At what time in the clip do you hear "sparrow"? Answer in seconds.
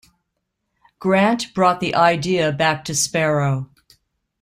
2.95-3.69